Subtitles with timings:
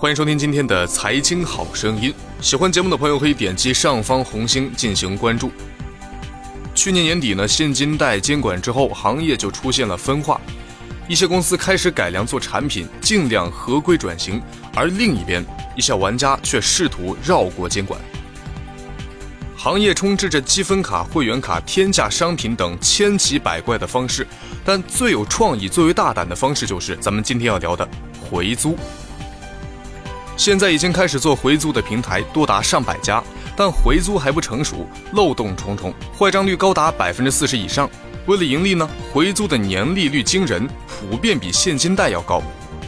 [0.00, 2.14] 欢迎收听今天的财经好声音。
[2.40, 5.50] 喜欢节目的朋友可以点击上方红星进行关注。
[6.72, 10.40] 去年年底呢，现金贷监管之后，行业就出现了分化，
[11.08, 14.40] 一些公司开始改良做产品，尽量合规转型，
[14.72, 18.00] 而另一边，一些玩家却试图绕过监管。
[19.56, 24.24] 行业充斥着积分卡、会员卡、天价商品等千奇百怪的方式，
[24.64, 27.86] 但最有创意、最为大胆的方式就是咱们今天要聊的
[28.30, 28.78] 回租。
[30.38, 33.20] 现在已经开始做回租的平台多达上百家，
[33.56, 37.90] 但回租还不成熟，漏洞重重，坏账率高达百分之四十以上。
[38.26, 42.40] 为了盈利呢，回租的年利率惊人，普遍比现金贷要高。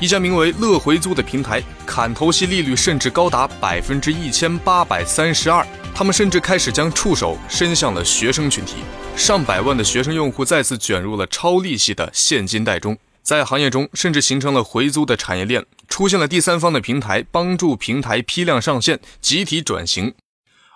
[0.00, 5.64] 一家名为“乐回租”的平台，砍头息利率甚至高达百分之一千八百三十二。
[5.94, 8.76] 他们甚至开始将触手伸向了学生群体，
[9.16, 12.96] 上百万的学生用户再次卷入了超利息的现金贷中。
[13.22, 20.14] 在行业中，甚至形成了回租的产业链，出现了第三方的平台，帮助平台批量上线、集体转型。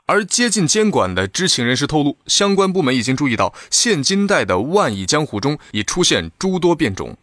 [0.07, 7.19] 而接近监管的知情人士透露，相关部门已经注意到，现金贷的万亿江湖中已出现诸多变种。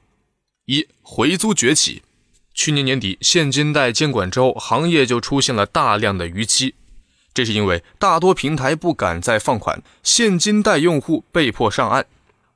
[0.66, 2.04] 一回租崛起，
[2.54, 6.76] 去年年底现金贷监管之后，行业就出现了大量的逾期，
[7.34, 12.06] 这是因为大多平台不敢再放款，现金贷用户被迫上岸。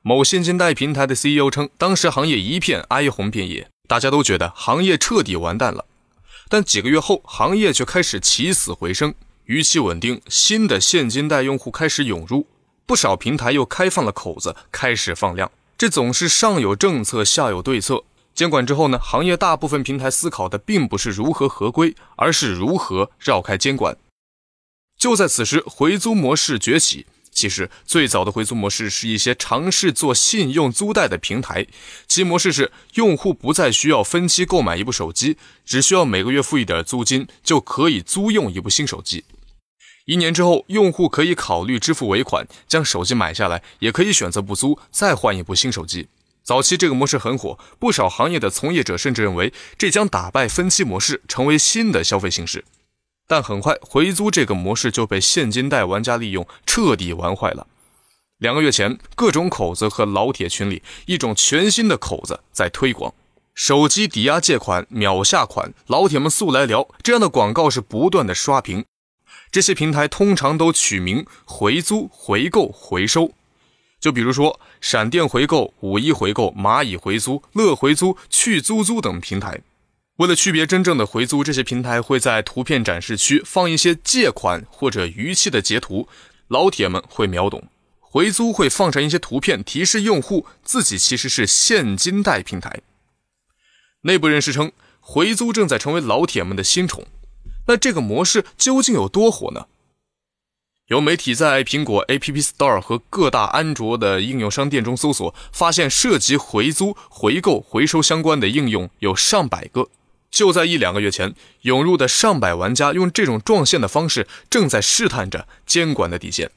[0.02, 5.84] 某现金贷平台的 CEO 称，当时行业一片哀鸿遍野，大家都觉得行业彻底完蛋了。
[6.48, 9.12] 但几个月后，行业却开始起死回生，
[9.46, 12.46] 逾期稳定，新的现金贷用户开始涌入，
[12.86, 15.50] 不少平台又开放了口子，开始放量。
[15.76, 18.04] 这总是上有政策，下有对策。
[18.32, 23.96] 监管之后呢，行业大部分平台思考的并不是如何合规，而是如何绕开监管。
[24.96, 27.06] 就在此时，回租模式崛起。
[27.32, 31.66] 其实，最早的回租模式是一些尝试做信用租贷的平台，
[32.06, 39.24] 其模式是用户不再需要分期购买一部手机，只需要每个月付一点租金就可以租用一部新手机。
[40.06, 46.08] 一年之后，用户可以考虑支付尾款，将手机买下来，也可以选择不租，再换一部新手机。
[46.42, 52.64] 早期这个模式很火，不少行业的从业者甚至认为这将打败分期模式，成为新的消费形式。
[53.30, 57.64] 但很快，回租这个模式就被现金贷玩家利用，彻底玩坏了。
[58.38, 63.14] 两个月前，各种口子和老铁群里，一种全新的口子在推广：
[63.54, 66.88] 手机抵押借款秒下款，老铁们速来聊。
[67.04, 68.84] 这样的广告是不断的刷屏。
[69.52, 73.30] 这些平台通常都取名回租、回购、回收。
[74.00, 79.60] 就比如说闪电回购、五一回购、蚂蚁回租、乐回租、去租租等平台。
[80.20, 86.08] 为了区别真正的回租，这些平台会在图片展示区放一些借款或者逾期的截图，
[86.48, 87.68] 老铁们会秒懂。
[88.00, 92.82] 回租会放上一些图片，提示用户自己其实是现金贷平台。
[94.02, 97.06] 内部人士称，回租正在成为老铁们的新宠。
[97.66, 99.68] 那这个模式究竟有多火呢？
[100.88, 109.88] 有媒体在苹果 App Store 和各大安卓的应用商店中搜索，发现涉及回租、回购、回收相关的应用有上百个。
[110.30, 116.50] 就在一两个月前，涌入的上百玩家用这种撞线的方式，正在试探着监管的底线。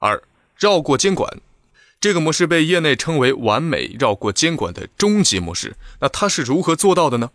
[0.00, 0.22] 二，
[0.56, 1.40] 绕过监管，
[2.00, 5.76] 这个模式被业内称为完美绕过监管的终极模式。
[6.00, 7.30] 那它是如何做到的呢？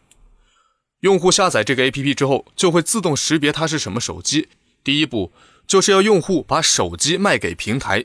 [1.01, 4.49] 用户下载这个 APP 之后，就会自动识别它是什么手机。
[4.83, 5.31] 第一步
[5.65, 8.03] 就是要用户把手机卖给平台。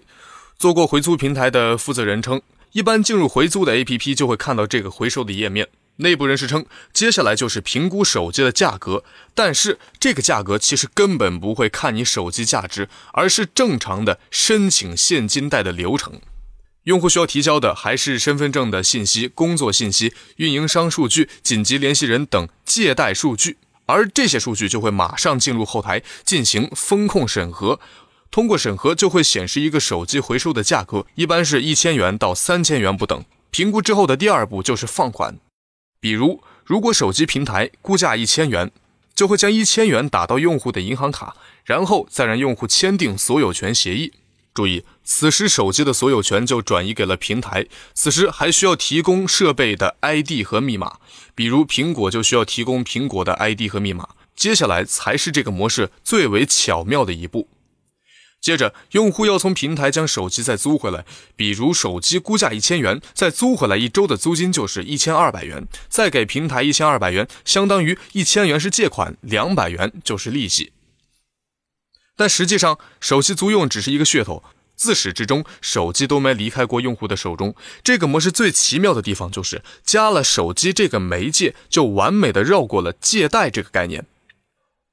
[0.57, 2.41] 做过回租平台的负责人称，
[2.73, 5.69] 一般进入回租的 APP 就会看到这个回收的页面。
[5.97, 9.05] 内部人士称，接下来就是评估手机的价格，
[9.35, 16.21] 但是这个价格其实根本不会看你手机价值，而是正常的申请现金贷的流程。
[16.85, 27.79] 用户需要提交的还是身份证的信息、工作信息、运营商数据、紧急联系人等借贷数据，而这些数据就会马上进入后台进行风控审核，
[28.33, 33.25] 通过审核就会显示一个手机回收的价格，一般是一千元到三千元不等。
[33.53, 35.39] 评估之后的第二步就是放款。
[36.03, 38.73] 比如，如果手机平台估价一千元，
[39.15, 44.13] 就会将一千元打到用户的银行卡，然后再让用户签订所有权协议。
[44.53, 50.97] 注意，此时手机的所有权就转移给了平台，此时还需要提供设备的 ID 和密码，
[51.37, 54.09] 比如苹果就需要提供苹果的 ID 和密码。
[54.35, 57.47] 接下来才是这个模式最为巧妙的一步。
[58.43, 61.05] 接着，用户要从平台将手机再租回来，
[61.37, 70.73] 比如手机估价一千元，再租回来一周的租金就是一千二百元，再给平台一千二百元，相当于一千元是借款，两百元就是利息。
[72.17, 74.43] 但实际上，手机租用只是一个噱头，
[74.75, 77.55] 自始至终，手机都没离开过用户的手中。
[77.85, 84.05] 这个模式最奇妙的地方就是，加了手机这个媒介，就完美的绕过了借贷这个概念。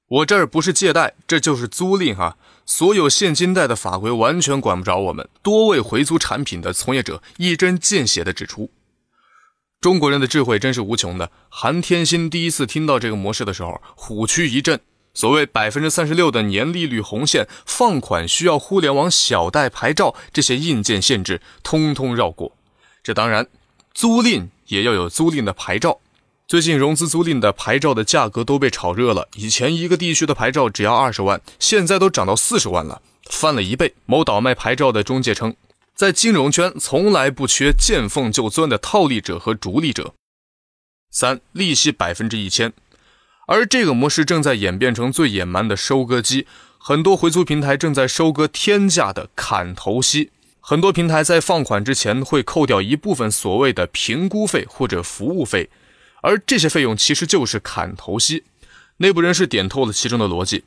[0.10, 2.36] 我这儿不是借贷，这就是租赁哈。
[2.66, 5.30] 所有现金贷的法规完全管不着我们。
[5.44, 8.72] 多位回租产品的从业者一针见血地指出，
[9.80, 11.32] 中国人的智慧真是无穷的。
[11.48, 14.80] 韩天心第一次听到这个模式的时候，虎躯一震。
[15.14, 22.56] 所谓百分之三十六的年利率红线，放款需要互联网小贷牌照这些硬件限制，通通绕过。
[23.04, 23.48] 这当然，
[23.94, 26.00] 租赁也要有租赁的牌照。
[26.50, 33.94] 最近融资租赁的牌照的价格都被炒热了，以前一个地区的牌照只要二十万，现在都涨到四十万了，翻了一倍。
[34.08, 35.56] 某倒卖牌照的中介称，
[35.94, 40.16] 在金融圈从来不缺见缝就钻的套利者和逐利者。
[41.12, 42.74] 三，利息百分之一千。
[43.46, 46.48] 而这个模式正在演变成最野蛮的收割机，
[46.80, 50.32] 很多回租平台正在收割天价的砍头息。
[50.60, 55.70] 很多平台在放款之前会扣掉一部分所谓的评估费或者服务费，
[56.22, 58.44] 而这些费用其实就是砍头息。
[58.98, 60.64] 内部人士点透了其中的逻辑。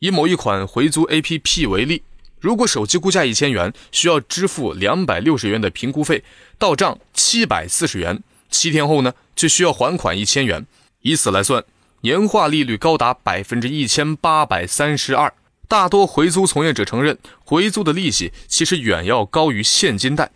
[0.00, 2.02] 以某一款回租 APP 为例，
[2.40, 6.22] 如果手机估价一千元，需要支付两百六十元的评估费，
[6.58, 10.66] 到账七百四十元，七天后呢就需要还款一千元，
[11.00, 11.64] 以此来算。
[12.02, 15.32] 年化利率高达百分之一千八百三十二，
[15.66, 20.30] 大多回租从业者承认，回租的利息其实远要高于现金贷，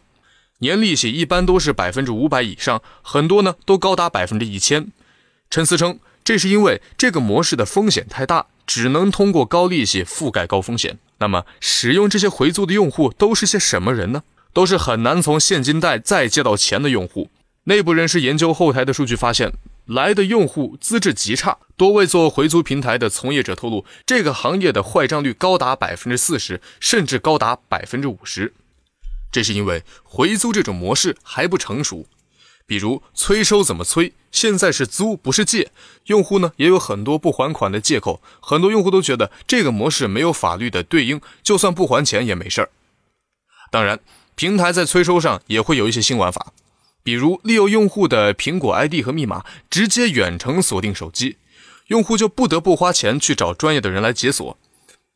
[0.60, 4.88] 年利息一般都是百分之五百以上，很多呢都高达百分之一千。
[5.50, 10.98] 陈思称，这是因为这个模式的风险太大，只能通过高利息覆盖高风险。
[11.18, 14.22] 那么，使用这些回租的用户都是些什么人呢？
[14.52, 17.30] 都是很难从现金贷再借到钱的用户。
[17.64, 19.52] 内部人士研究后台的数据发现。
[19.86, 28.52] 来的用户资质极差，多位做回租平台的从业者透露，这个行业的坏账率高达百分之四十，甚至高达百分之五十。
[29.30, 32.06] 这是因为回租这种模式还不成熟，
[32.66, 34.12] 比如催收怎么催？
[34.32, 35.72] 现在是租不是借，
[36.06, 42.70] 用户呢也有很多不还款的借口，很多用户都觉得这个模式没有法律的对应，就算不还钱也没事儿。
[43.72, 43.98] 当然，
[44.36, 46.52] 平台在催收上也会有一些新玩法。
[47.02, 51.38] 比如利用用户的苹果 ID 和密码直接远程锁定手机，
[51.86, 54.58] 用户就不得不花钱去找专业的人来解锁。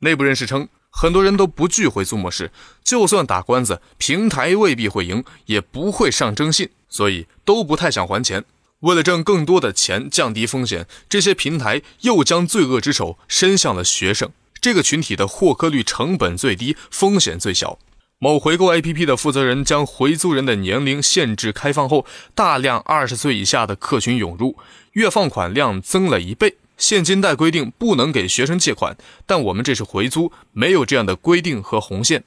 [0.01, 2.53] 内部人士称，很多人都不惧回租模式，
[2.85, 8.45] 就算打官司，平台未必会赢，也不会上征信，所以都不太想还钱。
[8.79, 14.31] 为了挣更多的钱，降低风险，这些平台又将罪恶之手伸向了学生
[14.61, 17.79] 这个群体的获客率成本最低，风险最小。
[18.21, 22.07] 某回购 APP 的负责人将回租人的年龄限制开放后，
[22.37, 24.57] 大量二十岁以下的客群涌入，
[24.93, 26.57] 月放款量增了一倍。
[26.85, 28.95] 现金贷规定不能给学生借款，
[29.25, 32.25] 但我们这是回租，没有这样的规定和红线。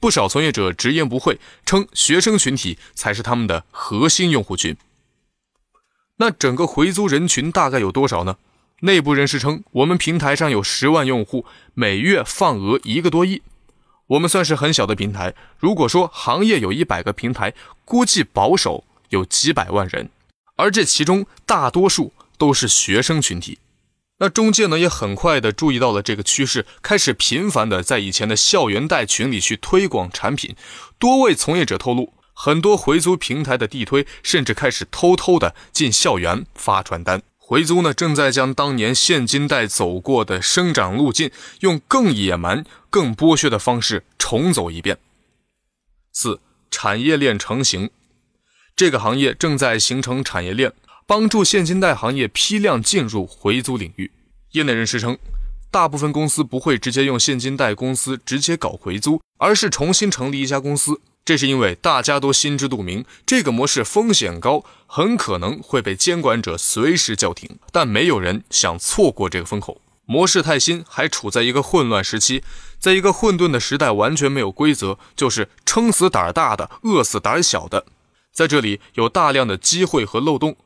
[0.00, 4.74] 不少从业者直言不讳，称学生群体才是他们的核心用户群。
[6.16, 8.38] 那整个回租人群大概有多少呢？
[8.80, 11.44] 内部人士称，我们平台上有十万用户，
[11.74, 13.42] 每月放额一个多亿。
[14.06, 17.52] 我们算是很小的平台，如果说行业有一百个平台，
[17.84, 20.08] 估计保守有几百万人，
[20.56, 23.58] 而这其中大多数都是学生群体。
[24.20, 30.56] 那中介呢，也很快的注意到了这个趋势，开始频繁的在以前的校园贷群里去推广产品。
[30.98, 37.22] 多位从业者透露，很多回租平台的地推甚至开始偷偷的进校园发传单。
[37.36, 44.98] 回租呢，正在将当年现金贷走过的生长路径，用更野蛮、更剥削的方式重走一遍。
[46.12, 47.90] 四、产业链成型，
[48.74, 50.72] 这个行业正在形成产业链，
[51.08, 54.10] 帮助现金贷行业批量进入回租领域。
[54.50, 55.16] 业内人士称，
[55.70, 61.00] 大部分公司不会直接用现金贷公司直接搞回租，而是重新成立一家公司。
[61.24, 67.58] 这是因为大家都心知肚明，这个模式风险高，很可能会被监管者随时叫停。
[67.72, 69.80] 但没有人想错过这个风口。
[70.04, 72.42] 模式太新，还处在一个混乱时期，
[72.78, 77.86] 在一个混沌的时代，完全没有规则，就是撑死胆大的，饿死胆小的。
[78.30, 80.58] 在这里有大量的机会和漏洞。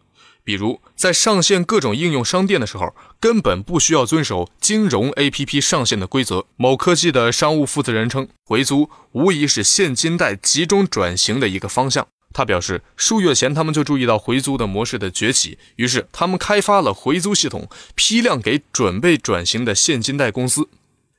[0.44, 6.46] 比如，在上线各种应用商店的时候，根本不需要遵守金融 APP 上线的规则。
[6.56, 12.06] 某科技的商务负责人称，回租无疑是现金贷集中转型的一个方向。
[12.34, 20.68] 他表示，数月前他们就注意到回租的模式的崛起，于是他们开发了回租系统，批量给准备转型的现金贷公司。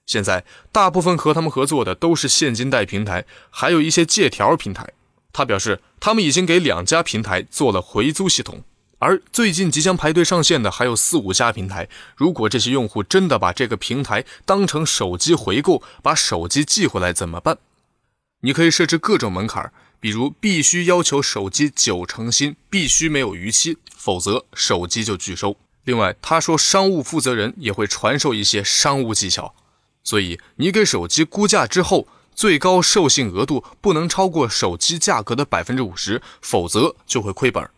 [0.05, 4.89] 现在，大部分和他们合作的都是现金贷平台，还有一些借条平台。
[5.31, 8.63] 他表示，他们已经给两家平台做了回租系统。
[9.03, 11.89] 而最近即将排队上线的还有四五家平台。
[12.15, 17.57] 如果这些用户真的把这个平台当成手机回购，把手机寄回来怎么办？
[18.39, 25.57] 你可以设置各种门槛，比如必须要求手机九成新，必须没有逾期，否则手机就拒收。
[25.83, 29.53] 另外，他说商务负责人也会传授一些商务技巧，
[30.01, 37.69] 所以你给手机估价之后，最高授信额度不能超过手机价格的百分之五十，否则就会亏本。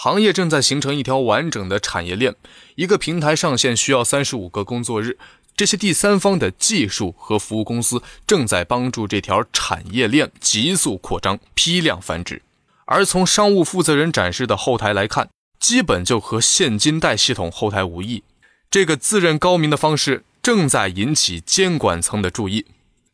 [0.00, 2.36] 行业正在形成一条完整的产业链，
[2.76, 5.18] 一个平台上线需要三十五个工作日。
[5.56, 12.42] 这些第三方的技术和服务公司正在帮助这条产业链急速扩张、批量繁殖。
[12.84, 18.22] 而从商务负责人展示的后台来看，基本就和现金贷系统后台无异。
[18.70, 22.66] 这个自认高明的方式正在引起监管层的注意。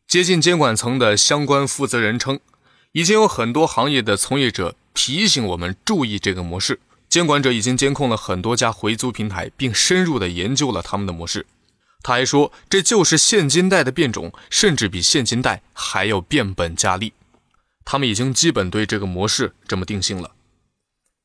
[0.06, 2.38] 接近监管层的相关负责人称，
[2.94, 6.78] 已经有很多行业的从业者提醒我们注意这个模式。
[7.08, 11.44] 监管者已经监控了很多家回租平台，并深入地研究了他们的模式。
[12.02, 17.12] 他还说，这就是现金贷的变种，甚至比现金贷还要变本加厉。
[17.84, 20.30] 他们已经基本对这个模式这么定性了。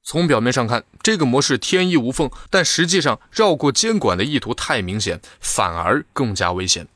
[0.04, 6.88] 从表面上看，这个模式天衣无缝，但实际上绕过监管的意图太明显，反而更加危险。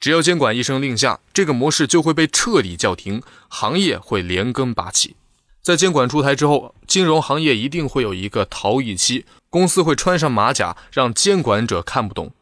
[0.00, 5.14] 只要监管一声令下，这个模式就会被彻底叫停，行业会连根拔起。
[5.62, 12.32] 在监管出台之后，金融行业一定会有一个逃逸期，公司会穿上马甲，让监管者看不懂。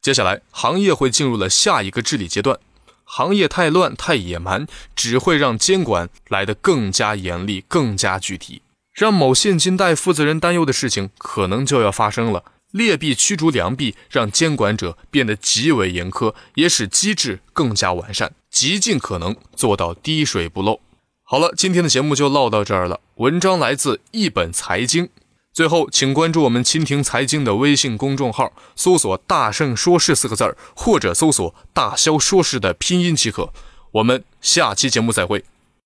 [0.00, 2.58] 接下来，行业会进入了下一个治理阶段。
[3.04, 8.62] 行业太乱、太野蛮，只会让监管来得更加严厉、更加具体。
[8.94, 12.44] 让某现金贷负责人担忧的事情，可能就要发生了。
[12.74, 20.80] 劣币驱逐良币，让监管者变得极为严苛，也使机制更加完善，极尽可能做到滴水不漏。
[21.22, 22.98] 好了，今天的节目就唠到这儿了。
[23.18, 25.08] 文章来自一本财经。
[25.52, 33.52] 最后，请关注我们蜻蜓财经的微信公众号，搜索“大圣说事”四个字儿，或者搜索“大肖说事”的拼音即可。
[33.92, 35.44] 我们下期节目再会。